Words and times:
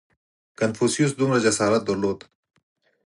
•کنفوسیوس 0.59 1.11
دومره 1.19 1.39
جسارت 1.45 1.81
درلود. 1.87 2.19